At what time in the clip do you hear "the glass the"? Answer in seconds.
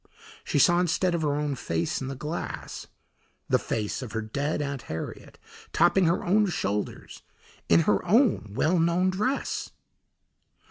2.07-3.59